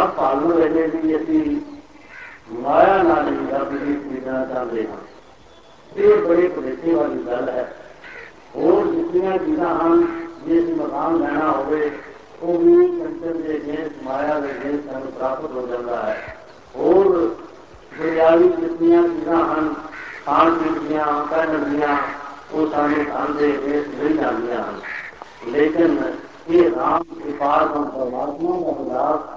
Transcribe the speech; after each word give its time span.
हाँ, 0.00 0.08
पालू 0.08 0.50
रहने 0.50 0.82
की 0.88 1.12
यदि 1.12 1.38
माया 2.58 3.02
ना 3.02 3.14
लेगा 3.22 3.58
विवेक 3.62 4.06
बिना 4.10 4.44
जान 4.44 4.70
लेना 4.74 4.98
ये 5.96 6.14
बड़े 6.16 6.46
परेशे 6.48 6.94
वाली 6.94 7.22
गल 7.24 7.48
है। 7.48 7.64
और 8.56 8.86
जितनिया 8.86 9.36
चीजा 9.36 9.68
हम 9.80 10.04
जिस 10.46 10.70
मकाम 10.78 11.22
रहना 11.22 11.48
हो 11.48 11.62
वो 12.42 12.56
भी 12.58 12.74
संचन 12.88 13.42
के 13.42 13.56
अगेंस्ट 13.56 14.04
माया 14.04 14.38
के 14.40 14.50
अगेंस्ट 14.50 14.88
हमें 14.88 15.18
प्राप्त 15.18 15.52
हो 15.54 15.66
जाता 15.66 15.98
है। 16.06 16.14
और 16.76 17.08
दुनियावी 17.98 18.48
जितनिया 18.48 19.02
चीजा 19.02 19.36
हम 19.50 19.68
खान 20.26 20.54
पीन 20.54 20.88
दिया 20.88 21.04
पहन 21.04 21.70
दिया 21.70 21.98
वो 22.52 22.66
सारे 22.66 23.04
काम 23.04 23.34
के 23.34 23.52
अगेंस्ट 23.56 24.02
मिल 24.02 24.16
जाती 24.16 24.46
हैं। 24.46 25.52
लेकिन 25.52 25.98
ये 26.50 26.68
राम 26.68 27.02
कृपा 27.02 27.56
परमात्मा 27.66 28.56
का 28.60 28.72
विलास 28.80 29.36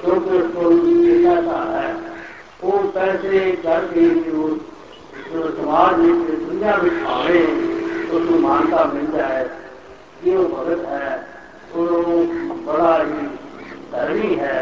क्योंकि 0.00 0.38
कोई 0.54 0.94
नेता 1.22 1.60
है 1.70 1.92
वो 2.62 2.78
पैसे 2.94 3.50
करके 3.64 4.08
जो 4.22 4.58
समाज 5.30 5.98
में 5.98 6.46
दुनिया 6.46 6.76
में 6.76 7.04
आवे 7.06 7.42
उसको 8.08 8.38
मानता 8.38 8.84
मिल 8.84 9.06
जाए 9.12 9.42
ये 10.24 10.36
वो 10.36 10.44
भगत 10.48 10.84
है, 10.88 11.10
वो 11.74 11.84
बड़ा 12.66 12.94
ही 13.02 13.26
धर्मी 13.92 14.34
है 14.34 14.58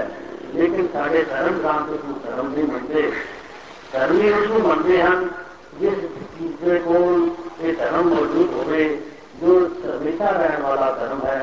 लेकिन 0.54 0.86
साढ़े 0.86 1.22
धर्म 1.22 1.58
काम 1.62 1.86
तो 1.86 1.92
उसको 1.92 2.12
धर्म 2.26 2.50
नहीं 2.52 2.66
मनते 2.72 3.02
धर्मी 3.92 4.30
उसको 4.32 4.58
मनते 4.68 4.96
हैं 4.96 5.16
जिस 5.80 5.96
दूसरे 6.36 6.78
को 6.78 6.98
ये 7.64 7.72
धर्म 7.72 8.08
मौजूद 8.08 8.54
हो 8.56 8.64
गए 8.70 8.88
जो 9.40 9.56
हमेशा 9.86 10.30
रहने 10.30 10.62
वाला 10.64 10.90
धर्म 11.00 11.26
है 11.26 11.40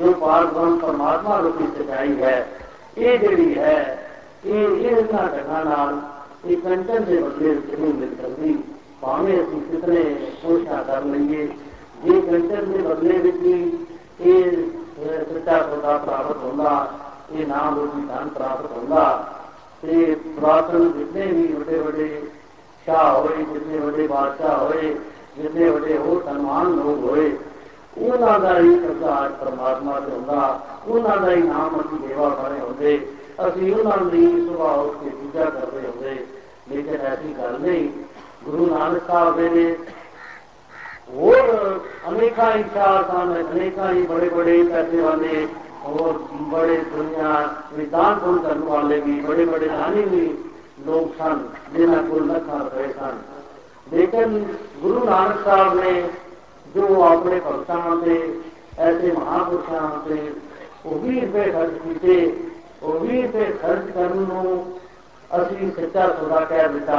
जो 0.00 0.12
पार्वम 0.20 0.78
परमात्मा 0.78 1.38
रूपी 1.38 1.66
सच्चाई 1.78 2.14
है। 2.20 2.61
ਹੋਵੇ 2.91 3.17
ਜੋ 3.17 3.17
ਹਮੇਸ਼ਾ 3.17 3.17
ਰਹਿਣ 3.17 3.17
ਵਾਲਾ 3.17 3.17
ਧਰਮ 3.17 3.17
ਹੈ 3.17 3.17
ਜੋ 3.17 3.17
ਪਾਰਬ੍ਰਹਮ 3.17 3.17
ਪਰਮਾਤਮਾ 3.17 3.17
ਰੂਪੀ 3.17 3.17
ਸਚਾਈ 3.17 3.17
ਹੈ 3.17 3.17
ਇਹ 3.17 3.19
ਜਿਹੜੀ 3.19 3.57
ਹੈ 3.57 3.97
ਇਹ 4.45 4.85
ਇਹਨਾਂ 4.85 5.27
ਢੰਗਾਂ 5.27 5.65
ਨਾਲ 5.65 6.01
ਇਹ 6.45 6.57
ਕੰਚਨ 6.57 7.03
ਦੇ 7.03 7.17
ਬਦਲੇ 7.17 7.49
ਵਿੱਚ 7.49 7.79
ਨਹੀਂ 7.79 7.93
ਮਿਲ 7.93 8.15
ਸਕਦੀ 8.21 8.57
ਭਾਵੇਂ 9.01 9.43
ਅਸੀਂ 9.43 9.61
ਕਿਤਨੇ 9.61 10.03
ਕੋਸ਼ਿਸ਼ਾਂ 10.43 10.83
ਕਰ 10.83 11.03
ਲਈਏ 11.03 11.47
ਜੇ 12.03 12.21
ਕੰਚਨ 12.21 12.71
ਦੇ 12.71 12.77
ਬਦਲੇ 12.77 13.17
ਵਿੱਚ 13.17 13.37
ਵੀ 13.37 13.71
ਇਹ 14.19 14.51
ਸੱਚਾ 15.33 15.61
ਸੌਦਾ 15.61 15.97
ਪ੍ਰਾਪਤ 15.97 16.37
ਹੁੰਦਾ 16.37 16.87
ਇਹ 17.31 17.47
ਨਾਮ 17.47 17.79
ਰੂਪੀ 17.79 18.01
ਧਨ 18.01 18.29
ਪ੍ਰਾਪਤ 18.29 18.71
ਹੁੰਦਾ 18.71 19.33
ਤੇ 19.81 20.15
ਪ੍ਰਾਤਨ 20.15 20.91
ਜਿੰਨੇ 20.91 21.25
ਵੀ 21.25 21.47
ਵੱਡੇ 21.47 21.79
ਵੱਡੇ 21.79 22.21
ਸ਼ਾਹ 22.87 23.19
ਹੋਏ 23.19 23.43
ਜਿੰਨੇ 23.43 23.77
ਵੱਡੇ 23.77 24.07
ਬਾਦਸ਼ਾਹ 24.07 24.57
ਹੋਏ 24.57 24.95
ਜਿੰਨੇ 25.37 25.69
ਵੱਡੇ 25.69 25.97
ਹੋਰ 25.97 26.23
ਸਨਮਾਨ 26.23 26.65
ਲੋਕ 26.67 26.99
ਹੋਏ 26.99 27.31
ਉਹਨਾਂ 27.97 28.39
ਦਾ 28.39 28.57
ਹੀ 28.59 28.75
ਸਰਦਾਰ 28.79 29.29
ਪਰਮਾਤਮਾ 29.39 29.99
ਦੇ 29.99 30.11
ਹੁੰਦਾ 30.11 30.59
ਉਹਨਾਂ 30.87 31.17
ਦਾ 31.17 31.31
ਹੀ 31.31 31.41
ਨਾਮ 31.41 31.79
ਅਸੀਂ 31.81 31.99
ਦੇਵਾ 32.07 32.29
ਬਣੇ 32.29 32.59
ਹੁੰਦੇ 32.59 32.99
ਅਸੀਂ 33.47 33.73
ਉਹਨਾਂ 33.75 33.97
ਦੀ 34.05 34.25
ਸੁਭਾਅ 34.47 34.77
ਉਸ 34.77 34.95
ਦੀ 35.03 35.09
ਪੂਜਾ 35.11 35.45
ਕਰਦੇ 35.45 35.87
ਹੁੰਦੇ 35.87 36.17
ਲੇਕਿਨ 36.69 37.05
ਐਸੀ 37.05 37.33
ਗੱਲ 37.33 37.59
ਨਹੀਂ 37.61 37.89
ਗੁਰੂ 38.45 38.65
ਨਾਨਕ 38.65 39.07
ਸਾਹਿਬ 39.07 39.39
ਨੇ 39.53 39.75
ਹੋਰ 41.15 41.79
ਅਨੇਕਾਂ 42.09 42.51
ਇਸ਼ਾਰ 42.51 43.03
ਸਨ 43.03 43.35
ਅਨੇਕਾਂ 43.41 43.93
ਹੀ 43.93 44.01
ਬੜੇ 44.03 44.29
ਬੜੇ 44.29 44.63
ਪੈਸੇ 44.63 45.01
ਵਾਲੇ 45.01 45.47
और 45.85 46.13
बड़े 46.51 46.77
दुनिया 46.85 47.31
विधान 47.71 48.19
गुण 48.19 48.37
करने 48.37 48.65
वाले 48.67 48.99
भी 49.01 49.19
बड़े 49.21 49.45
बड़े 49.45 49.67
रानी 49.67 50.01
भी 50.03 50.23
लोग 50.85 51.13
सन 51.15 51.43
जिन्हें 51.73 52.09
को 52.09 52.19
लखा 52.21 52.57
रहे 52.65 52.87
सन 52.93 53.21
लेकिन 53.87 54.33
गुरु 54.81 55.03
नानक 55.05 55.45
साहब 55.45 55.79
ने 55.79 55.93
जो 56.71 56.87
अपने 57.03 57.39
भक्तों 57.41 58.01
से 58.01 58.15
ऐसे 58.81 59.11
महापुरुषों 59.13 59.87
से 60.05 60.17
वो 60.83 60.99
भी 60.99 61.19
रुपये 61.19 61.51
खर्च 61.51 61.79
किए 61.83 62.25
वो 62.81 62.99
भी 62.99 63.21
रुपये 63.21 63.51
खर्च 63.61 63.93
करने 63.93 64.57
ਅਸੀਂ 65.31 65.71
ਸੱਚਾ 65.71 66.07
ਸੌਦਾ 66.09 66.39
ਕਹਿ 66.41 66.67
ਦਿੱਤਾ 66.67 66.97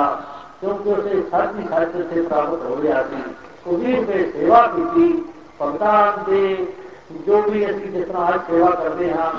ਕਿਉਂਕਿ 0.61 0.91
ਉਸੇ 0.91 1.21
ਸੱਚ 1.31 1.55
ਹੀ 1.57 1.67
ਸੱਚ 1.69 1.93
ਸੇ 2.09 2.23
ਪ੍ਰਾਪਤ 2.23 2.65
ਹੋ 2.65 2.77
ਗਿਆ 2.77 3.03
ਸੀ 3.03 3.23
ਉਹ 3.67 3.77
ਵੀ 3.77 3.95
ਰੁਪਏ 3.95 4.25
ਸੇਵਾ 4.33 4.61
ਕੀਤੀ 4.67 5.13
ਭਗਤਾਂ 5.61 6.25
ਦੇ 6.25 6.67
ਜੋ 7.27 7.41
ਵੀ 7.43 7.65
ਅਸੀਂ 7.67 7.91
ਜਿਸ 7.93 8.07
ਤਰ੍ਹਾਂ 8.07 8.29
ਅੱਜ 8.35 8.41
ਸੇਵਾ 8.47 8.71
ਕਰਦੇ 8.73 9.11
ਹਾਂ 9.13 9.31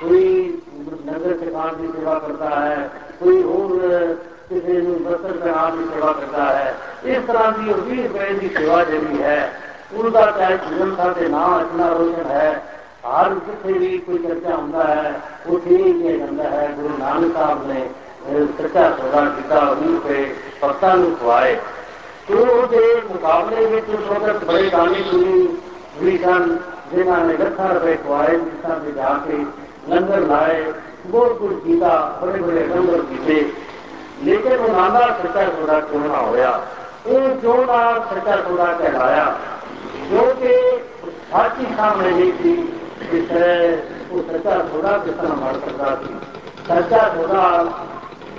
ਕੋਈ 0.00 0.58
ਨਗਰ 1.06 1.36
ਚਕਾਨ 1.36 1.76
ਦੀ 1.76 1.88
ਸੇਵਾ 1.88 2.18
ਕਰਦਾ 2.18 2.48
ਹੈ 2.50 2.88
ਕੋਈ 3.20 3.42
ਹੋਰ 3.42 4.16
ਕਿਸੇ 4.48 4.80
ਨੂੰ 4.80 4.94
ਬਸਤਰ 5.02 5.32
ਪਹਿਨਾਉਣ 5.32 5.76
ਦੀ 5.76 5.88
ਸੇਵਾ 5.94 6.12
ਕਰਦਾ 6.12 6.44
ਹੈ 6.46 6.74
ਇਸ 7.06 7.24
ਤਰ੍ਹਾਂ 7.26 7.50
ਦੀ 7.52 7.70
ਉਹ 7.70 7.82
20 7.86 8.02
ਰੁਪਏ 8.04 8.32
ਦੀ 8.34 8.48
ਸੇਵਾ 8.48 8.82
ਜਿਹੜੀ 8.84 9.22
ਹੈ 9.22 9.52
पूर्वाचार्य 9.95 10.57
जीवन 10.63 10.95
का 10.95 11.11
के 11.13 11.27
नाम 11.29 11.59
इतना 11.59 11.87
रोशन 11.93 12.31
है 12.31 12.49
हर 13.05 13.33
जिथे 13.41 13.73
भी 13.75 13.97
कोई 13.99 14.17
चर्चा 14.19 14.55
होता 14.55 14.83
है 14.85 15.11
उसे 15.49 15.77
ये 15.77 16.17
गंदा 16.17 16.49
है 16.49 16.65
गुरु 16.75 16.97
नानक 16.97 17.33
साहब 17.33 17.67
ने 17.67 17.83
सच्चा 18.53 18.89
सौदा 18.91 19.25
किया 19.31 19.59
रूप 19.73 20.03
पे 20.03 20.23
भक्ता 20.61 20.93
खुआए 21.17 21.53
तो 22.27 22.45
उसके 22.53 22.85
मुकाबले 23.03 23.65
में 23.65 23.81
उस 23.81 24.07
वक्त 24.07 24.45
बड़े 24.47 24.69
दानी 24.69 25.03
सुनी 25.03 25.41
विषण 25.99 26.47
जिन्होंने 26.91 27.33
लखा 27.35 27.71
रुपए 27.71 27.95
खुआए 27.97 28.37
जिसना 28.37 28.77
से 28.79 28.91
जाके 28.93 29.37
लंगर 29.89 30.27
लाए 30.27 30.61
बहुत 31.07 31.37
कुछ 31.39 31.63
जीता 31.63 31.93
बड़े 32.21 32.39
बड़े 32.41 32.65
लंगर 32.67 33.03
जीते 33.09 33.39
लेकिन 34.23 34.57
वो 34.57 34.71
नाना 34.71 35.05
सच्चा 35.17 35.47
सौदा 35.49 35.79
क्यों 35.85 36.07
ना 36.07 36.17
होया 36.19 36.55
वो 37.05 37.19
जो 37.41 37.63
नाम 37.65 37.99
सच्चा 38.05 38.41
सौदा 38.41 38.71
कहलाया 38.73 39.25
जो 40.09 40.23
कि 40.39 40.53
साक्षी 41.29 41.65
सामने 41.75 42.09
नहीं 42.09 42.31
थी 42.31 42.53
इस 43.17 43.31
वो 44.11 44.21
सच्चा 44.21 44.57
थोड़ा 44.69 44.97
किस 44.97 45.13
तरह 45.13 45.51
सकता 45.53 45.95
थी। 45.95 46.13
सच्चा 46.67 47.01
थोड़ा 47.15 47.43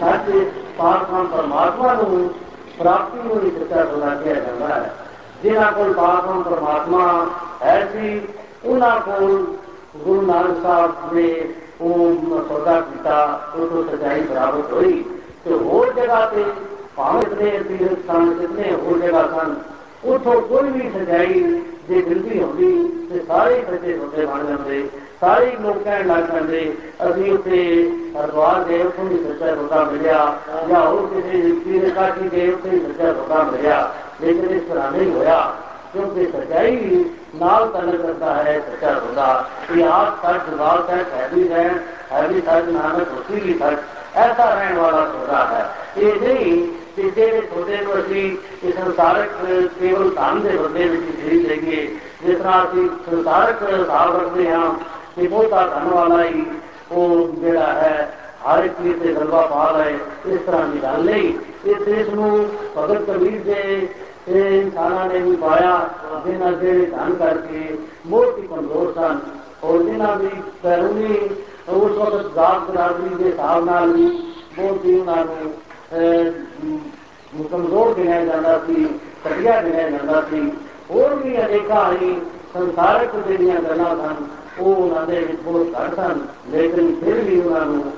सच 0.00 0.30
पार्थम 0.78 1.26
परमात्मा 1.26 1.94
को 1.94 2.06
प्राप्ति 2.78 3.28
को 3.28 3.34
ही 3.40 3.50
सच्चा 3.50 3.84
थोड़ा 3.92 4.14
किया 4.14 4.34
जाता 4.34 4.74
है। 4.74 4.88
जिन्हों 5.42 5.70
को 5.72 5.92
पार्थम 5.92 6.42
परमात्मा 6.42 7.04
है 7.62 7.78
सी 7.86 8.08
उन्होंने 8.64 9.00
को 9.00 9.18
गुरु 10.04 10.20
नानक 10.22 10.56
साहब 10.62 11.10
ने 11.12 11.28
ओम 11.82 12.16
सौदा 12.48 12.80
किया 12.80 13.16
उनको 13.56 13.82
तो 13.82 13.88
सच्चाई 13.90 14.20
बराबर 14.20 14.74
हुई 14.74 14.92
तो 15.44 15.58
होर 15.58 15.92
जगह 15.94 16.24
से 16.26 16.44
भावित 16.96 17.32
इतने 17.32 17.50
तीर्थ 17.68 18.10
होर 18.84 18.98
जगह 19.00 19.26
सन 19.32 19.56
ਸਥਾਨ 19.95 20.11
ਕਿਤਨੇ 20.11 20.11
ਹੋਰ 20.11 20.11
ਜਗ੍ਹਾ 20.11 20.11
ਸਨ 20.11 20.11
ਉਥੋਂ 20.11 20.41
ਕੋਈ 20.41 20.69
ਵੀ 20.69 20.89
ਸਜਾਈ 20.89 21.61
ਜੇ 21.89 22.01
ਗਿਣਤੀ 22.01 22.43
ਹੁੰਦੀ 22.43 22.89
ਤੇ 23.09 23.19
ਸਾਰੇ 23.27 23.63
ਸੱਚੇ 23.71 23.97
ਸੌਦੇ 23.97 24.25
ਬਣ 24.25 24.45
ਜਾਂਦੇ 24.45 24.89
ਸਾਰੇ 25.21 25.51
ਲੋਕ 25.61 25.83
ਕਹਿਣ 25.83 26.07
ਲੱਗ 26.07 26.23
ਜਾਂਦੇ 26.23 26.73
ਅਸੀਂ 27.09 27.31
ਉੱਥੇ 27.31 27.89
ਹਰਦੁਆਰ 28.17 28.63
ਗਏ 28.63 28.83
ਉੱਥੋਂ 28.83 29.05
ਵੀ 29.05 29.17
ਸੱਚਾ 29.17 29.55
ਸੌਦਾ 29.55 29.83
ਮਿਲਿਆ 29.83 30.35
ਜਾਂ 30.69 30.85
ਹੋਰ 30.85 31.07
ਕਿਸੇ 31.07 31.51
ਤੀਰ 31.65 31.89
ਕਾਠੀ 31.89 32.29
ਗਏ 32.29 32.47
ਉੱਥੇ 32.47 32.69
ਵੀ 32.69 32.79
ਸੱਚਾ 32.79 33.13
ਸੌਦਾ 33.13 33.43
ਮਿਲਿਆ 33.43 33.91
ਲੇਕਿਨ 34.21 34.49
ਇਸ 34.49 34.61
ਤਰ੍ਹਾਂ 34.69 34.91
ਨਹੀਂ 34.91 35.11
ਹੋਇਆ 35.11 35.53
ਕਿਉਂਕਿ 35.93 36.25
ਸਚਾਈ 36.25 37.05
ਨਾਲ 37.35 37.69
ਤਲਕ 37.69 38.01
ਕਰਦਾ 38.01 38.35
ਹੈ 38.35 38.59
ਸੱਚਾ 38.59 38.93
ਸੌਦਾ 38.93 39.45
ਕਿ 39.67 39.83
ਆਪ 39.83 40.27
ਸੱਚ 40.27 40.49
ਜਵਾਬ 40.51 40.87
ਤੱਕ 40.87 41.13
ਹੈ 41.13 41.29
ਵੀ 41.33 41.47
ਰਹਿਣ 41.47 41.77
ਹੈ 42.11 42.27
ਵੀ 42.27 42.41
ਸੱਚ 42.41 42.65
ਨਾਨਕ 42.65 43.07
ਉਸੀ 43.19 43.39
ਵੀ 43.39 43.59
ਸੱਚ 43.59 43.77
ਐਸਾ 44.15 44.53
ਰਹਿਣ 44.53 44.77
ਵਾਲਾ 44.77 45.05
ਸੌਦਾ 45.05 45.45
ਹੈ 45.45 45.69
ਇਹ 46.98 47.10
ਨਹੀਂ 47.16 47.42
ਸੌਦੇ 47.42 47.76
ਨੂੰ 47.76 47.92
ਅਸੀਂ 47.94 48.24
ਇਸ 48.64 48.74
ਸੰਸਾਰਕ 48.74 49.30
ਕੇਵਲ 49.80 50.10
ਧਨ 50.10 50.40
ਦੇ 50.40 50.56
ਬਦਲੇ 50.56 50.88
ਵਿੱਚ 50.88 51.02
ਖਰੀਦ 51.16 51.46
ਲਈਏ 51.46 51.86
ਜਿਸ 52.22 52.38
ਤਰ੍ਹਾਂ 52.38 52.62
ਅਸੀਂ 52.64 52.88
ਸੰਸਾਰਕ 53.06 53.62
ਹਿਸਾਬ 53.62 54.16
ਰੱਖਦੇ 54.16 54.48
ਹਾਂ 54.50 54.72
ਕਿ 55.16 55.26
ਬਹੁਤਾ 55.26 55.66
ਧਨ 55.66 55.88
ਵਾਲਾ 55.88 56.22
ਹੀ 56.24 56.44
ਉਹ 56.92 57.32
ਜਿਹੜਾ 57.40 57.72
ਹੈ, 57.72 58.12
ਹਰ 58.44 58.64
ਇੱਕ 58.64 58.74
ਚੀਜ਼ 58.82 59.02
ਤੇ 59.02 59.12
ਗਲਬਾ 59.14 59.40
ਪਾ 59.46 59.70
ਲਏ 59.70 59.96
ਇਸ 60.34 60.40
ਤਰ੍ਹਾਂ 60.46 60.66
ਦੀ 60.68 60.82
ਗੱਲ 60.82 61.04
ਨਹੀਂ। 61.04 61.32
ਇਸ 61.66 61.82
ਦੇਸ਼ 61.84 62.08
ਨੂੰ 62.10 62.48
ਭਗਤ 62.76 63.10
ਕਬੀਰ 63.10 63.40
ਦੇ 63.44 63.88
ਇਹ 64.28 64.60
ਇਨਸਾਨਾਂ 64.60 65.04
ਨੇ 65.08 65.18
ਵੀ 65.18 65.36
ਪਾਇਆ 65.36 65.78
ਜਿਨ੍ਹਾਂ 66.26 66.52
ਜਿਹੜੇ 66.52 66.86
ਧਨ 66.86 67.14
ਕਰਕੇ 67.14 67.76
ਬਹੁਤ 68.06 68.38
ਹੀ 68.38 68.46
ਕਮਜ਼ੋਰ 68.46 68.92
ਸਨ। 68.94 69.20
ਔਰ 69.64 69.82
ਜਿਨ੍ਹਾਂ 69.82 70.16
ਦੀ 70.16 70.30
ਪੈਰੂਨੀ 70.62 71.18
ਉਸ 71.68 71.92
ਵਕਤ 71.92 72.32
ਜ਼ਾਤ 72.34 72.70
ਬਰਾਦਰੀ 72.70 73.14
ਦੇ 73.14 73.30
ਹਿਸਾਬ 73.30 73.64
ਨਾਲ 73.64 73.92
ਵੀ 73.92 74.06
ਬਹੁਤ 74.56 74.84
ਹੀ 74.84 74.98
ਉਹਨਾਂ 75.00 75.24
ਨੂੰ 75.24 75.52
ਕਮਜ਼ੋਰ 77.51 77.93
ਗਿਣਿਆ 77.93 78.23
ਜਾਂਦਾ 78.25 78.57
ਸੀ 78.67 78.85
ਘਟੀਆ 79.27 79.61
ਗਿਣਿਆ 79.61 79.89
ਜਾਂਦਾ 79.89 80.21
ਸੀ 80.29 80.51
ਹੋਰ 80.91 81.13
ਵੀ 81.15 81.37
ਅਨੇਕਾਂ 81.37 81.91
ਹੀ 81.93 82.15
ਸੰਸਾਰਕ 82.53 83.15
ਜਿਹੜੀਆਂ 83.17 83.61
ਗੱਲਾਂ 83.61 83.95
ਸਨ 83.95 84.25
ਉਹ 84.59 84.75
ਉਹਨਾਂ 84.75 85.05
ਦੇ 85.07 85.19
ਵਿੱਚ 85.19 85.41
ਬਹੁਤ 85.41 85.75
ਘੱਟ 85.75 85.95
ਸਨ 85.95 86.19
ਲੇਕਿਨ 86.51 86.93
ਫਿਰ 86.95 87.19
ਵੀ 87.19 87.39
ਉਹਨਾਂ 87.39 87.65
ਨੂੰ 87.65 87.91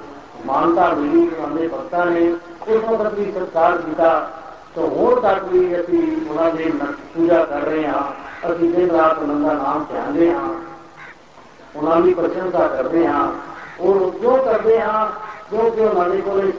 ਮਾਨਤਾ 0.45 0.93
ਮਿਲੀ 0.93 1.27
ਉਹਨਾਂ 1.27 1.55
ਦੇ 1.55 1.67
ਭਗਤਾਂ 1.67 2.05
ਨੇ 2.05 2.31
ਉਸ 2.67 2.83
ਵਕਤ 2.83 3.13
ਵੀ 3.13 3.31
ਸਤਕਾਰ 3.31 3.77
ਕੀਤਾ 3.77 4.09
ਤਾਂ 4.75 4.87
ਹੋਰ 4.87 5.19
ਤੱਕ 5.19 5.43
ਵੀ 5.43 5.79
ਅਸੀਂ 5.79 6.01
ਉਹਨਾਂ 6.29 6.51
ਦੀ 6.51 6.71
ਪੂਜਾ 7.15 7.43
ਕਰ 7.43 7.61
ਰਹੇ 7.61 7.87
ਹਾਂ 7.87 8.03
ਅਸੀਂ 8.51 8.69
ਦਿਨ 8.69 8.89
ਰਾਤ 8.91 9.19
ਉਹਨਾਂ 9.19 9.35
ਦਾ 9.35 9.53
ਨਾਮ 9.53 9.85
ਧਿਆਨਦੇ 9.91 10.31
ਹਾਂ 10.31 10.49
ਉਹਨਾਂ 11.75 11.99
ਦੀ 12.01 12.13
ਪ੍ਰਸ਼ੰਸਾ 12.13 12.67
ਕਰਦੇ 12.67 13.05
ਹਾਂ 13.07 13.27
ਔਰ 13.79 14.09
ਕਿਉਂ 14.11 14.37
ਕਰਦੇ 14.37 14.79
ਹਾਂ 14.81 15.07
ਕਿਉਂਕਿ 15.50 15.80
ਉਹਨਾਂ 15.80 16.08
ਦੇ 16.10 16.20
ਕੋਲ 16.20 16.50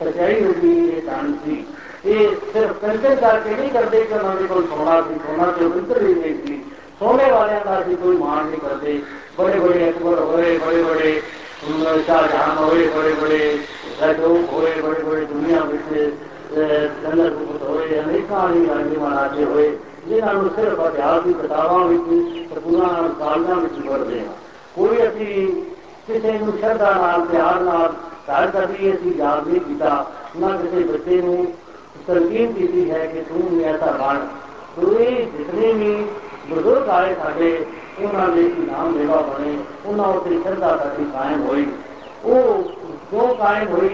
ਸਚਾਈ 0.00 0.42
ਹੁੰਦੀ 0.44 0.70
ਇਹ 0.88 1.02
ਜਾਣ 1.02 1.32
ਸੀ। 1.44 1.64
ਇਹ 2.06 2.28
ਸਿਰਫ 2.52 2.80
ਕੰਟੇ 2.80 3.14
ਕਰਕੇ 3.16 3.50
ਨਹੀਂ 3.50 3.70
ਕਰਦੇ 3.70 4.02
ਕਿ 4.04 4.14
ਉਹਨਾਂ 4.14 4.34
ਦੇ 4.36 4.46
ਕੋਲ 4.46 4.66
ਸੋਨਾ 4.68 5.00
ਸੀ, 5.02 5.14
ਸੋਨਾ 5.26 5.50
ਤੇ 5.50 5.64
ਉਤਰ 5.64 6.00
ਹੀ 6.02 6.14
ਨਹੀਂ 6.14 6.34
ਸੀ। 6.46 6.60
ਸੋਨੇ 6.98 7.30
ਵਾਲਿਆਂ 7.30 7.60
ਦਾ 7.64 7.80
ਅਸੀਂ 7.80 7.96
ਕੋਈ 7.96 8.16
ਮਾਣ 8.16 8.44
ਨਹੀਂ 8.46 8.60
ਕਰਦੇ। 8.60 9.00
ਬੜੇ 9.38 9.58
ਬੜੇ 9.58 9.88
ਅਕਬਰ 9.90 10.18
ਹੋਏ, 10.20 10.58
ਬੜੇ 10.58 10.82
ਬੜੇ 10.82 11.20
ਸ਼ਾਹਜਹਾਨ 12.06 12.58
ਹੋਏ, 12.58 12.86
ਬੜੇ 12.88 13.12
ਬੜੇ 13.20 13.58
ਰਾਜੋਗ 14.00 14.52
ਹੋਏ, 14.52 14.80
ਬੜੇ 14.80 15.02
ਬੜੇ 15.02 15.24
ਦੁਨੀਆ 15.24 15.60
ਵਿੱਚ 15.64 16.14
ਚੰਦਰ 17.02 17.30
ਗੁਪਤ 17.30 17.62
ਹੋਏ, 17.62 17.98
ਅਨੇਕਾਂ 18.00 18.48
ਹੀ 18.48 18.66
ਰਾਜੇ 18.68 18.96
ਮਹਾਰਾਜੇ 18.96 19.44
ਹੋਏ, 19.44 19.76
ਜਿਨ੍ਹਾਂ 20.08 20.34
ਨੂੰ 20.34 20.50
ਸਿਰਫ 20.56 20.80
ਇਤਿਹਾਸ 20.86 21.22
ਦੀ 21.22 21.32
ਕਿਤਾਬਾਂ 21.32 21.78
ਵਿੱਚ 21.86 22.48
ਸਕੂਲਾਂ 22.54 23.08
ਕਾਲਜਾਂ 23.18 23.56
ਵਿੱਚ 23.56 23.74
ਪੜ੍ਹਦੇ 23.88 24.20
ਹਾਂ 24.20 24.34
ਕੋਈ 24.76 24.96
ਅਸੀਂ 25.08 25.48
ਕਿਸੇ 26.06 26.32
ਨੂੰ 26.32 26.52
ਸ਼ਰਧਾ 26.60 26.90
ਨਾਲ, 26.92 27.20
ਪਿਆਰ 27.26 27.60
ਨਾਲ 27.60 27.94
ਘਰ 28.29 28.47
ਕਦੀ 28.51 28.91
ਅਸੀਂ 28.93 29.13
ਯਾਦ 29.17 29.47
ਨਹੀਂ 29.47 29.61
ਕੀਤਾ 29.61 30.05
ਨਾ 30.39 30.55
ਕਿਸੇ 30.57 30.83
ਬੱਚੇ 30.83 31.21
ਨੂੰ 31.21 31.45
ਤਰਕੀਬ 32.07 32.53
ਕੀਤੀ 32.53 32.89
ਹੈ 32.91 33.05
ਕਿ 33.05 33.21
ਤੂੰ 33.21 33.41
ਵੀ 33.49 33.63
ਐਸਾ 33.63 33.91
ਬਣ 33.91 34.19
ਤੂੰ 34.75 34.95
ਜਿਤਨੇ 34.97 35.71
ਵੀ 35.73 35.93
ਬਜ਼ੁਰਗ 36.49 36.89
ਆਏ 36.89 37.15
ਸਾਡੇ 37.15 37.51
ਉਹਨਾਂ 38.01 38.27
ਦੇ 38.27 38.43
ਨਾਮ 38.67 38.97
ਦੇਵਾ 38.97 39.21
ਬਣੇ 39.21 39.57
ਉਹਨਾਂ 39.85 40.07
ਉੱਤੇ 40.07 40.39
ਸ਼ਰਧਾ 40.43 40.75
ਸਾਡੀ 40.77 41.05
ਕਾਇਮ 41.13 41.45
ਹੋਈ 41.47 41.65
ਉਹ 42.25 42.63
ਕਿਉਂ 43.11 43.33
ਕਾਇਮ 43.35 43.67
ਹੋਈ 43.69 43.89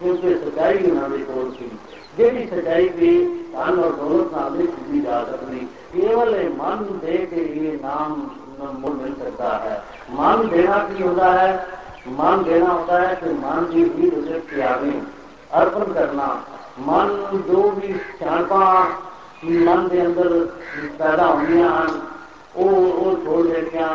ਕਿਉਂਕਿ 0.00 0.34
ਸਚਾਈ 0.36 0.90
ਉਹਨਾਂ 0.90 1.08
ਦੇ 1.08 1.18
ਕੋਲ 1.24 1.50
ਸੀ 1.58 1.70
ਜਿਹੜੀ 2.16 2.46
ਸਚਾਈ 2.46 2.88
ਦੀ 2.88 3.18
ਧਨ 3.52 3.78
ਔਰ 3.78 3.92
ਦੌਲਤ 3.92 4.32
ਨਾਲ 4.32 4.52
ਨਹੀਂ 4.52 4.66
ਕੀਤੀ 4.66 5.00
ਜਾ 5.00 5.22
ਸਕਦੀ 5.24 5.66
ਕੇਵਲ 5.92 6.34
ਮਨ 6.56 6.84
ਦੇ 6.98 7.16
ਕੇ 7.30 7.44
ਇਹ 7.44 7.78
ਨਾਮ 7.82 8.28
ਮੁੱਲ 8.72 8.94
ਮਿਲ 8.94 9.14
ਸਕਦਾ 9.14 9.58
ਹੈ 9.58 9.82
ਮਨ 10.10 10.48
ਦੇਣਾ 10.48 10.78
ਕੀ 10.78 11.02
ਹੁੰਦਾ 11.02 11.32
ਹੈ 11.32 11.66
मान 12.17 12.43
देना 12.43 12.71
होता 12.71 13.01
है, 13.01 13.15
फिर 13.15 13.33
मान 13.33 13.65
दी 13.65 13.81
हुई 13.81 14.09
दूसरे 14.09 14.39
की 14.39 14.61
अर्पण 15.51 15.93
करना। 15.93 16.27
मन 16.79 17.43
जो 17.47 17.61
भी 17.71 17.93
चाणपा 18.19 18.59
मन 19.43 19.87
के 19.91 19.99
अंदर 19.99 20.29
पैदा 20.99 21.25
होनी 21.25 21.61
छोड़ 23.25 23.45
देनिया 23.47 23.87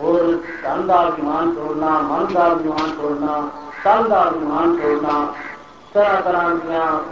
और 0.00 0.18
धन 0.62 0.86
का 0.88 0.94
अभिमान 0.94 1.54
छोड़ना, 1.54 1.90
मन 2.00 2.34
का 2.34 2.44
अभिमान 2.44 2.90
छोड़ना 2.90 3.34
तन 3.84 4.08
का 4.08 4.20
अभिमान 4.20 4.76
छोड़ना, 4.78 5.14
तरह 5.94 6.20
तरह 6.20 6.48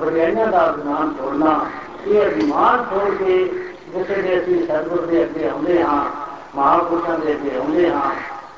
दरियाइया 0.01 0.51
का 0.51 0.59
अभिमान 0.59 1.15
छोड़ना। 1.15 1.53
ये 2.09 2.25
अभिमान 2.25 2.85
छोड़ 2.85 3.15
के 3.15 3.45
जिसे 3.95 4.15
हाँ, 4.15 4.23
जैसे 4.23 4.67
सतगुर 4.67 5.07
के 5.07 5.49
अगे 5.49 5.83
आ 5.83 5.95
महापुरुषों 6.57 7.19
के 7.19 7.33
अगे 7.33 7.59
आने 7.59 7.89
हाँ। 7.89 8.13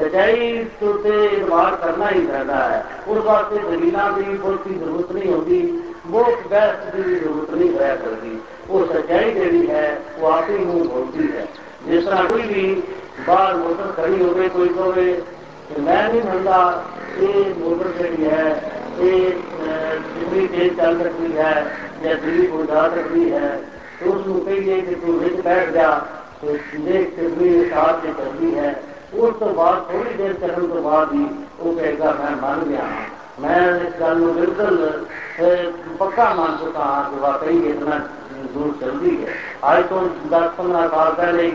सजाई 0.00 0.64
से 0.82 0.90
व्यवहार 1.00 1.74
करना 1.76 2.08
ही 2.08 2.20
रहता 2.26 2.58
है। 2.66 2.82
उस 3.06 3.24
बात 3.24 3.52
जमीना 3.52 4.10
भी 4.12 4.36
बोलती 4.38 4.74
ज़रूरत 4.76 5.12
नहीं 5.12 5.32
होगी 5.32 5.62
वो 6.06 6.22
व्यस्त 6.22 6.86
की 6.92 7.02
भी 7.02 7.14
ज़रूरत 7.16 7.50
नहीं 7.50 7.70
होया 7.70 7.94
करती 7.96 8.30
वो 8.68 8.84
सच्चाई 8.86 9.30
देवी 9.32 9.66
है, 9.66 9.88
वो 10.20 10.28
आप 10.28 10.46
ही 10.50 10.64
मुँह 10.64 10.84
बोलती 10.86 11.26
है। 11.28 11.44
जिस 11.86 12.04
तरह 12.06 12.28
कोई 12.28 12.42
भी 12.44 12.64
बाहर 13.26 13.54
मोटर 13.56 13.92
खड़ी 13.92 14.22
हो 14.22 14.32
कोई 14.50 14.68
कहे 14.70 15.12
कि 15.68 15.80
मैं 15.80 16.02
नहीं 16.08 16.22
मंगा 16.22 16.60
ये 17.20 17.44
मोटर 17.58 17.92
खड़ी 17.98 18.22
है, 18.24 18.46
ये 19.00 19.12
जितनी 20.10 20.46
तेज 20.48 20.76
चल 20.78 20.96
रखनी 20.98 21.32
है, 21.34 21.54
या 22.04 22.14
दिल्ली 22.16 22.46
को 22.46 22.58
उधार 22.58 22.98
रखनी 22.98 23.28
है 23.30 23.56
तो 24.00 24.12
उसको 24.12 24.38
कहिए 24.40 24.80
कि 24.82 24.94
तू 24.96 25.12
बैठ 25.42 25.72
जा 25.74 25.90
तो 26.40 26.52
देख 26.82 27.14
फिर 27.16 27.68
साथ 27.70 28.04
में 28.04 28.14
करनी 28.14 28.50
है। 28.52 28.70
ਉਸ 29.13 29.35
ਤੋਂ 29.39 29.53
ਬਾਅਦ 29.53 29.83
ਥੋੜੀ 29.83 30.13
ਦੇਰ 30.13 30.33
ਚੱਲਣ 30.33 30.67
ਤੋਂ 30.67 30.81
ਬਾਅਦ 30.81 31.13
ਹੀ 31.13 31.25
ਉਹ 31.59 31.75
ਕਹੇਗਾ 31.75 32.11
ਮੈਂ 32.13 32.35
ਮੰਨ 32.37 32.63
ਗਿਆ 32.69 32.83
ਮੈਂ 33.41 33.59
ਇਸ 33.77 33.99
ਗੱਲ 33.99 34.17
ਨੂੰ 34.17 34.33
ਬਿਲਕੁਲ 34.33 35.05
ਪੱਕਾ 35.99 36.33
ਮੰਨ 36.33 36.57
ਚੁੱਕਾ 36.57 36.83
ਹਾਂ 36.83 37.03
ਕਿ 37.03 37.19
ਵਾਕਈ 37.19 37.57
ਇਤਨਾ 37.69 37.99
ਦੂਰ 38.53 38.73
ਚੱਲਦੀ 38.81 39.17
ਹੈ 39.21 39.33
ਅੱਜ 39.71 39.85
ਤੋਂ 39.85 40.01
10-15 40.33 40.87
ਸਾਲ 40.89 41.13
ਪਹਿਲੇ 41.13 41.51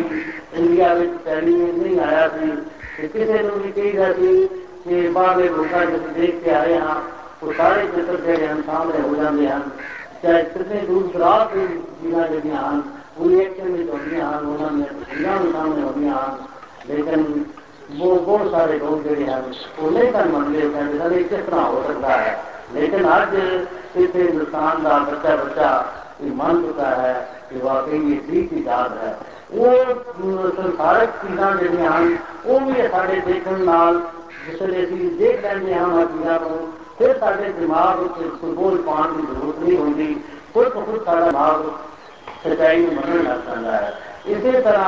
ਇੰਡੀਆ 0.55 0.93
ਵਿੱਚ 0.95 1.13
ਟੈਲੀਵਿਜ਼ਨ 1.25 1.83
ਨਹੀਂ 1.83 2.01
ਆਇਆ 2.01 2.29
ਸੀ 2.29 2.51
ਕਿ 2.97 3.09
ਕਿਸੇ 3.09 3.43
ਨੂੰ 3.43 3.59
ਵੀ 3.59 3.73
ਕਹੀਦਾ 3.73 4.13
ਸੀ 4.13 4.47
ਕਿ 4.85 5.09
ਬਾਹਰਲੇ 5.09 5.49
ਲੋਕਾਂ 5.49 5.85
ਜਿਸ 5.87 6.13
ਦੇਖ 6.15 6.43
ਕੇ 6.45 6.51
ਆਏ 6.51 6.79
ਹਾਂ 6.79 7.01
ਉਹ 7.43 7.53
ਸਾਰੇ 7.53 7.87
ਚਿੱਤਰ 7.87 8.17
ਜਿਹੜੇ 8.17 8.47
ਹਨ 8.47 8.63
ਸਾਹਮਣੇ 8.67 9.01
ਹੋ 9.01 9.15
ਜਾਂਦੇ 9.15 9.49
ਹਨ 9.49 9.63
ਚਾਹੇ 10.23 10.43
ਕਿਤੇ 10.45 10.81
ਦੂਰ 10.87 11.11
ਦਰਾਜ 11.15 11.55
ਦੇ 11.55 11.67
ਜਿਨ੍ਹਾਂ 12.03 12.29
ਜਿਹੜੀਆਂ 12.29 12.63
ਹਨ 12.63 12.83
ਉਹ 13.19 13.41
ਐਕਸ਼ਨ 13.41 13.73
ਵਿੱਚ 13.73 13.91
ਹੁੰਦੀਆਂ 13.91 14.31
ਹਨ 14.31 14.47
ਉਹਨਾਂ 14.47 14.71
ਦੀਆਂ 14.71 14.87
ਤਸਵੀਰਾਂ 14.95 15.39
ਵੀ 15.41 15.53
ਸਾਹਮਣੇ 15.53 15.83
ਹੁੰਦੀਆਂ 15.83 16.15
ਹਨ 16.15 16.37
ਲੇਕਿਨ 16.39 16.54
लेकिन 16.90 17.46
वो 17.98 18.16
बहुत 18.16 18.52
सारे 18.52 18.78
लोग 18.80 19.04
जो 19.04 19.16
है 19.16 19.52
स्कूले 19.54 20.12
का 20.12 20.24
मंदिर 20.26 20.70
कहते 20.70 21.24
किस 21.24 21.46
तरह 21.48 21.62
हो 21.62 21.84
सकता 21.84 22.08
है। 22.08 22.32
लेकिन 22.74 23.06
आज 23.06 23.34
सिर्फ़ 23.94 24.18
हिंदुस्तान 24.18 24.84
का 24.84 24.98
बच्चा 25.00 25.36
बच्चा 25.36 25.70
ये 26.24 26.32
मान 26.32 26.62
चुका 26.62 26.90
है 27.02 27.14
कि 27.50 27.60
वाकई 27.60 27.98
ये 28.10 28.16
ठीक 28.28 28.54
इजाद 28.54 28.92
है। 29.04 29.12
वो 29.52 29.72
संसारक 30.50 31.10
चीजा 31.10 31.52
जन 31.52 32.18
वो 32.46 32.60
भी 32.60 32.88
साढ़े 32.88 33.20
देखने 33.22 33.58
नाल 33.66 34.00
जिस 34.46 34.62
अभी 34.62 35.10
देख 35.20 35.46
लेंगे 35.46 35.74
हम 35.74 36.06
चीजा 36.06 36.38
को। 36.38 36.56
फिर 36.98 37.18
साढ़े 37.18 37.50
दिमाग 37.50 37.98
सुबोध 38.42 38.80
पाने 38.86 39.22
की 39.22 39.34
ज़रूरत 39.34 39.60
नहीं 39.60 39.78
होंगी। 39.78 40.14
खुद 40.54 40.68
खुद 40.68 41.02
सारा 41.06 41.26
दिमाग 41.26 41.64
सच्चाई 42.44 42.78
में 42.78 42.96
मनन 42.96 43.18
लग 43.18 43.46
जाता 43.46 43.78
है। 43.78 43.94
इसी 44.28 44.52
तरह 44.62 44.86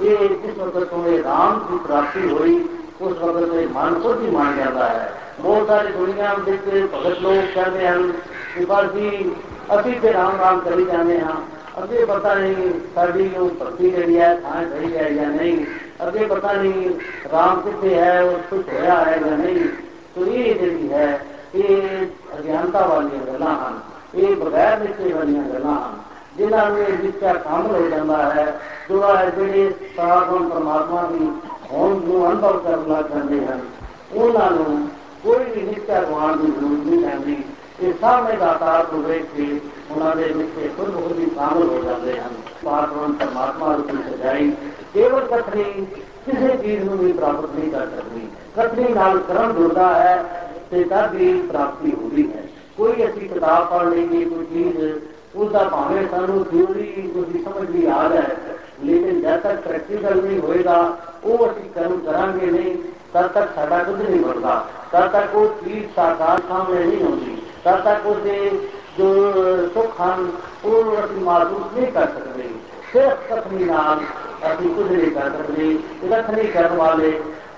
ये 0.00 0.14
इस 0.14 0.58
वक्त 0.58 0.90
तुम्हें 0.90 1.18
राम 1.18 1.58
की 1.58 1.78
प्राप्ति 1.86 2.28
हुई, 2.28 2.54
उस 3.02 3.18
वक्त 3.18 3.48
में 3.52 3.72
मानसो 3.72 4.14
की 4.14 4.30
मान 4.30 4.56
जाता 4.56 4.86
है। 4.86 5.10
बहुत 5.40 5.66
सारी 5.66 5.92
दुनिया 5.92 6.34
में 6.34 6.44
देखते 6.44 6.82
भगत 6.82 7.22
लोग 7.22 7.54
कहते 7.54 7.78
हैं 7.78 7.92
हम 7.92 8.12
जी 8.92 9.32
अभी 9.70 9.98
से 10.00 10.12
राम 10.12 10.36
राम 10.36 10.60
करी 10.60 10.84
जाने 10.84 11.16
हैं। 11.16 11.36
अब 11.76 11.92
ये 11.92 12.04
पता 12.06 12.34
नहीं 12.34 12.70
सर्दी 12.94 13.28
जो 13.28 13.44
भक्ति 13.60 13.90
करी 13.90 14.14
है, 14.14 14.42
खाए, 14.42 14.64
सही 14.64 14.92
है 14.92 15.14
या 15.16 15.28
नहीं। 15.28 15.66
अब 16.00 16.16
ये 16.16 16.26
पता 16.26 16.52
नहीं 16.52 16.88
राम 17.32 17.60
कितने 17.60 17.94
है 17.94 18.24
और 18.28 18.40
कुछ 18.50 18.72
होया 18.72 18.94
है 18.94 19.20
या 19.20 19.36
नहीं। 19.36 19.64
तो 20.14 20.26
ये 20.26 20.54
जी 20.54 20.88
है, 20.88 21.08
ये 21.56 21.76
अज्ञानता 22.32 22.84
वाली 22.86 23.18
गला 23.18 23.52
ये 24.14 24.34
बगैर 24.34 24.78
रिश्ते 24.78 25.12
वाली 25.12 25.32
गला 25.32 25.76
ਹਨ 26.40 26.44
ਇਹ 26.44 26.46
ਬਗੈਰ 26.46 26.70
ਨਿਸ਼ਚੇ 26.70 26.70
ਵਾਲੀਆਂ 26.70 26.70
ਗੱਲਾਂ 26.70 26.70
ਹਨ 26.70 26.70
ਜਿਨ੍ਹਾਂ 26.70 26.70
ਨੂੰ 26.70 26.78
ਇਹ 26.78 26.98
ਨਿਸ਼ਚਾ 27.02 27.32
ਕਾਮਲ 27.32 27.74
ਹੋ 27.74 27.88
ਜਾਂਦਾ 27.88 28.16
ਹੈ 28.16 28.60
ਜੋ 28.88 29.02
ਜਿਹੜੇ 29.36 29.74
ਸਾਧਨ 29.96 30.48
ਪਰਮਾਤਮਾ 30.48 31.02
ਦੀ 31.02 31.30
ਹੋਂਦ 31.72 32.04
ਨੂੰ 32.04 32.28
ਅਨੁਭਵ 32.28 32.58
ਕਰਨ 32.58 32.92
ਲੱਗ 32.92 33.04
ਜਾਂਦੇ 33.04 33.46
ਹਨ। 33.46 33.60
ਉਹਨਾਂ 34.14 34.50
ਨੂੰ 34.50 34.88
ਕੋਈ 35.22 35.44
ਵੀ 35.44 35.62
ਨਿਸ਼ਚਾ 35.62 36.02
ਗਵਾਉਣ 36.02 36.36
ਦੀ 36.36 36.46
ਜ਼ਰੂਰਤ 36.46 36.86
ਨਹੀਂ 36.86 37.00
ਪੈਂਦੀ। 37.00 37.44
ਇਹ 37.80 37.92
ਸਾਹਮਣੇ 38.00 38.36
ਦਾ 38.36 38.50
ਆਕਾਰ 38.50 38.86
ਨੂੰ 38.92 39.02
ਵੇਖ 39.02 39.22
ਕੇ 39.22 39.60
ਉਹਨਾਂ 39.90 40.16
ਦੇ 40.16 40.24
ਵਿੱਚ 40.24 40.76
ਖੁਦ 40.76 40.94
ਖੁਦ 40.94 41.18
ਹੀ 41.18 41.26
ਕਾਮਲ 41.26 41.62
ਹੋ 41.62 41.82
ਜਾਂਦੇ 41.84 42.20
ਹਨ। 42.20 42.30
ਪਰਮਾਤਮਾ 42.64 43.26
ਪਰਮਾਤਮਾ 43.26 43.76
ਦੀ 43.76 43.98
ਸਜਾਈ, 44.10 44.52
ਕੇਵਲ 44.94 45.20
ਕਥਨੀ 45.20 45.86
ਕਿਸੇ 46.26 46.56
ਚੀਜ਼ 46.56 46.84
ਨੂੰ 46.84 46.98
ਵੀ 46.98 47.12
ਪ੍ਰਾਪਤ 47.12 47.50
ਨਹੀਂ 47.54 47.70
ਕਰ 47.70 47.86
ਸਕਦੀ। 47.86 48.28
ਕਥਨੀ 48.56 48.94
ਨਾਲ 48.94 49.18
ਕਰਮ 49.18 49.52
ਜੁੜਦਾ 49.52 49.94
ਹੈ 49.94 50.24
ਤੇ 50.70 50.84
ਤਦ 50.84 51.14
ਵੀ 51.14 51.40
ਪ੍ਰਾਪਤੀ 51.40 51.92
ਹੁੰਦੀ 51.92 52.32
ਹੈ। 52.32 52.42
ਕੋਈ 52.76 52.92
ਅਸੀਂ 52.92 53.28
ਕਿਤਾਬ 53.28 53.66
ਪੜ੍ਹ 53.66 53.90
ਲਈਏ, 53.90 54.24
ਕੋਈ 54.24 54.44
ਚੀਜ਼ 54.44 54.98
उसका 55.36 55.62
भावे 55.66 56.04
सू 56.06 56.42
थ्योरी 56.44 56.90
उसकी 57.12 57.38
समझ 57.40 57.68
भी 57.68 57.86
आ 57.86 58.02
जाए 58.08 58.36
लेकिन 58.82 59.20
जब 59.22 59.42
तक 59.42 59.62
प्रैक्टिकल 59.64 60.20
नहीं 60.20 60.38
होएगा 60.38 60.76
वो 61.24 61.36
असं 61.38 61.68
कर्म 61.74 61.98
करा 62.00 62.24
नहीं 62.26 62.74
तब 63.14 63.30
तक 63.34 63.52
साडा 63.54 63.82
कुछ 63.82 63.98
नहीं 63.98 64.20
बढ़ता 64.20 64.54
तब 64.92 65.12
तक 65.12 65.34
वो 65.34 65.46
चीज़ 65.60 65.86
साकार 65.90 66.40
सामने 66.48 66.84
नहीं 66.84 67.02
होती 67.02 67.36
तब 67.64 67.82
तक 67.84 68.06
उसके 68.06 68.38
जो 68.98 69.08
सुख 69.70 70.00
हैं 70.00 70.16
वो 70.64 70.82
असं 70.96 71.22
महसूस 71.22 71.72
नहीं 71.72 71.92
कर 71.92 72.06
सकते 72.08 72.48
सिर्फ़ 72.92 73.32
कथनी 73.32 73.64
नाल 73.64 74.04
असं 74.42 74.74
कुछ 74.74 74.90
नहीं 74.90 75.10
कर 75.10 75.32
सकते 75.32 75.72
कथनी 76.06 76.48
करने 76.50 76.76
वाले 76.76 77.10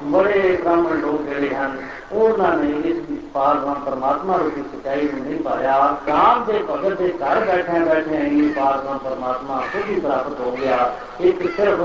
बड़े 0.03 0.41
ब्राह्मण 0.63 0.97
लोग 0.97 1.25
जड़े 1.27 1.49
हैं, 1.49 1.69
उन्होंने 2.15 2.69
इस 2.91 2.97
पारब्रह्म 3.35 3.75
परमात्मा 3.85 4.37
रूपी 4.37 4.61
सच्चाई 4.63 5.03
में 5.05 5.23
नहीं 5.23 5.39
पाया। 5.41 5.79
काम 6.07 6.45
के 6.45 6.63
भगत 6.65 6.99
के 6.99 7.09
घर 7.09 7.45
बैठे 7.47 7.81
बैठे 7.85 8.23
ही 8.27 8.43
पारब्रह्म 8.51 8.99
परमात्मा 9.01 9.61
खुद 9.73 9.85
ही 9.85 10.01
प्राप्त 10.01 10.41
हो 10.41 10.51
गया। 10.53 10.79
एक 11.23 11.43
सिर्फ़ 11.51 11.83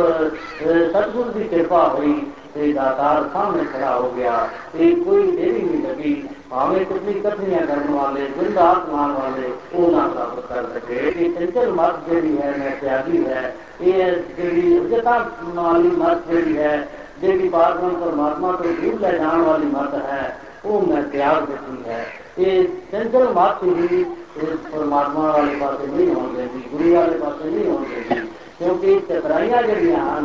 सतगुरु 0.93 1.29
की 1.31 1.49
कृपा 1.49 1.83
हुई 1.89 2.13
दातार 2.55 3.23
सामने 3.27 3.63
खड़ा 3.65 3.89
हो 3.89 4.09
गया। 4.11 4.33
एक 4.77 5.03
कोई 5.05 5.21
देरी 5.27 5.61
नहीं 5.61 5.81
लगी। 5.83 6.13
भावे 6.51 6.79
कितनी 6.85 7.13
कथनियाँ 7.21 7.65
करने 7.67 7.93
वाले 7.93 8.27
दिन 8.29 8.53
रात 8.53 8.89
मान 8.89 9.11
वाले 9.11 9.47
वो 9.73 9.89
ना 9.91 10.07
प्राप्त 10.07 10.47
कर 10.49 10.65
सके। 10.73 10.97
ये 11.13 11.29
चंचल 11.31 11.71
मत 11.71 12.05
जी 12.09 12.35
है 12.35 12.57
मैं 12.59 12.79
त्यागी 12.79 13.23
है, 13.23 13.43
ये 13.81 14.11
जी 14.37 14.79
उजता 14.79 15.17
वाली 15.55 15.91
मत 15.97 16.23
जी 16.29 16.53
है 16.55 16.75
देवी 17.21 17.49
पार्वती 17.49 17.95
परमात्मा 17.95 18.51
को 18.51 18.71
जीव 18.73 18.99
ले 18.99 19.11
जान 19.17 19.41
वाली 19.41 19.67
मत 19.67 19.93
है, 20.05 20.23
वो 20.65 20.79
मैं 20.81 21.03
त्याग 21.11 21.43
देती 21.43 21.83
है। 21.87 22.01
ये 22.39 22.63
चंचल 22.91 23.27
मत 23.35 23.59
ही 23.63 23.99
इस 23.99 24.59
परमात्मा 24.65 25.23
वाले 25.23 25.55
पास 25.55 25.77
नहीं 25.81 26.07
हो 26.07 26.27
जाएगी, 26.35 26.59
गुरु 26.71 26.95
वाले 26.95 27.17
पास 27.19 27.39
नहीं 27.45 27.65
हो 27.67 27.77
जाएगी, 27.85 28.19
क्योंकि 28.57 28.99
चतराइया 29.09 29.61
जड़िया 29.61 29.97
हैं 29.97 30.17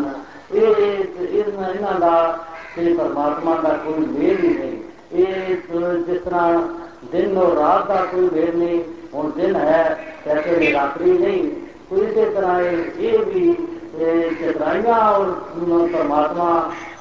इन्हों 0.54 1.94
का 1.98 2.14
परमात्मा 2.76 3.54
का 3.54 3.72
कोई 3.84 4.06
मेल 4.08 4.36
ही 4.38 4.48
नहीं। 4.50 4.76
ये 5.14 5.26
जिस 6.06 6.24
तरह 6.24 6.42
दिन 7.12 7.36
और 7.38 7.56
रात 7.58 7.86
का 7.88 8.00
कोई 8.04 8.28
भेद 8.28 8.54
नहीं 8.54 8.80
हम 9.14 9.30
दिन 9.32 9.56
है 9.56 9.84
कैसे 10.24 10.70
रात्रि 10.72 11.10
नहीं 11.10 11.42
तो 11.90 11.96
इसी 11.96 12.24
तरह 12.34 12.58
ये 13.02 13.18
भी 13.24 13.44
चतराइया 13.98 14.96
और 15.10 15.30
परमात्मा 15.92 16.50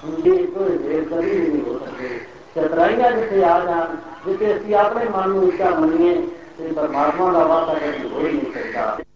कोई 0.04 0.38
तो 0.46 0.66
कभी 1.10 1.38
नहीं 1.40 1.62
हो 1.64 1.78
सके 1.80 2.18
चतराइया 2.56 3.10
जिसे 3.12 3.44
आ 3.44 3.58
जाए 3.60 3.98
जिसे 4.28 4.74
अपने 4.76 5.10
मन 5.10 5.30
में 5.30 5.48
इच्छा 5.48 5.70
मनिए 5.80 6.16
तो 6.58 6.74
परमात्मा 6.76 7.32
का 7.34 7.44
वाता 7.46 7.74
कभी 7.80 8.10
हो 8.10 8.20
ही 8.20 8.34
नहीं 8.34 8.52
सकता 8.54 9.07